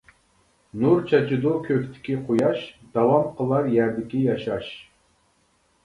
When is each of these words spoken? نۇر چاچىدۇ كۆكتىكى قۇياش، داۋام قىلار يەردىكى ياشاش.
نۇر 0.83 1.03
چاچىدۇ 1.11 1.51
كۆكتىكى 1.67 2.17
قۇياش، 2.31 2.65
داۋام 2.99 3.31
قىلار 3.39 3.71
يەردىكى 3.79 4.27
ياشاش. 4.27 4.77